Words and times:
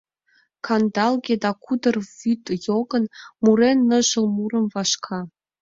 Кандалге 0.65 1.35
да 1.43 1.51
кудыр 1.63 1.95
вӱд 2.15 2.43
йогын, 2.67 3.03
Мурен 3.43 3.77
ныжыл 3.89 4.25
мурым, 4.35 4.65
вашка. 4.73 5.19